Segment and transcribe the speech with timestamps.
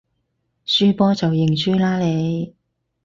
[0.65, 2.55] 輸波就認輸啦你